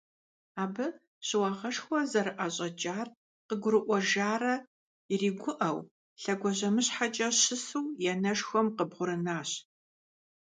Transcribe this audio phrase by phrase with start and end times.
[0.63, 0.85] Абы
[1.27, 3.07] щыуагъэшхуэ зэрыӀэщӀэкӀар
[3.47, 4.53] къыгурыӀуэжарэ
[5.13, 5.79] иригуӀэу,
[6.21, 9.49] лъэгуажьэмыщхьэкӀэ щысу и анэшхуэм къыбгъурынащ.